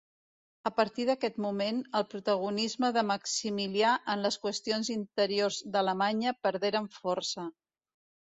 A 0.67 0.69
partir 0.75 1.03
d'aquest 1.09 1.35
moment, 1.43 1.81
el 1.99 2.05
protagonisme 2.13 2.89
de 2.95 3.03
Maximilià 3.09 3.91
en 4.13 4.23
les 4.27 4.37
qüestions 4.45 4.89
interiors 4.95 5.59
d'Alemanya 5.75 6.33
perderen 6.47 6.89
força. 6.97 7.45